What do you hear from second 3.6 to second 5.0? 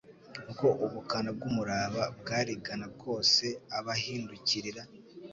abahindukirira